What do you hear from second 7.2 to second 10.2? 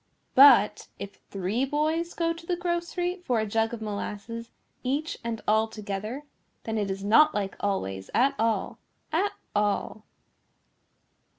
like always at all, at all.